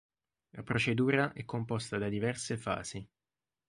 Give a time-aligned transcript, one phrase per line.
[0.55, 3.07] La procedura è composta da diverse fasi.